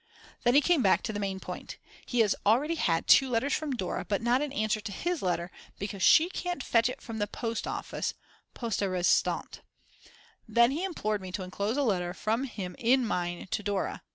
Then 0.41 0.55
he 0.55 0.61
came 0.61 0.81
back 0.81 1.03
to 1.03 1.13
the 1.13 1.19
main 1.19 1.39
point 1.39 1.77
He 2.07 2.21
has 2.21 2.33
already 2.43 2.73
had 2.73 3.05
2 3.05 3.29
letters 3.29 3.53
from 3.53 3.75
Dora, 3.75 4.03
but 4.03 4.19
not 4.19 4.41
an 4.41 4.51
answer 4.51 4.81
to 4.81 4.91
his 4.91 5.21
letter, 5.21 5.51
because 5.77 6.01
she 6.01 6.27
can't 6.27 6.63
fetch 6.63 6.89
it 6.89 7.01
from 7.01 7.19
the 7.19 7.27
post 7.27 7.67
office, 7.67 8.15
poste 8.55 8.81
restante. 8.81 9.61
Then 10.47 10.71
he 10.71 10.83
implored 10.83 11.21
me 11.21 11.31
to 11.33 11.43
enclose 11.43 11.77
a 11.77 11.83
letter 11.83 12.15
from 12.15 12.45
him 12.45 12.75
in 12.79 13.05
mine 13.05 13.47
to 13.51 13.61
Dora. 13.61 14.01